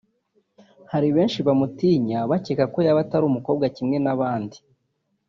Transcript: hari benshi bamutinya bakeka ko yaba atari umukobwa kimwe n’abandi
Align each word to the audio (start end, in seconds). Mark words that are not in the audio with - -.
hari 0.91 1.09
benshi 1.15 1.39
bamutinya 1.47 2.19
bakeka 2.31 2.65
ko 2.73 2.79
yaba 2.85 2.99
atari 3.05 3.25
umukobwa 3.27 3.65
kimwe 3.75 3.97
n’abandi 4.05 4.57